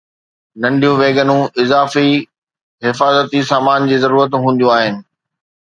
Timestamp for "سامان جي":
3.51-4.03